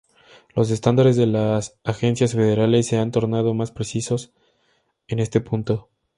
[0.55, 4.33] Los estándares de las agencias federales se han tornado más precisos
[5.07, 5.89] en este punto.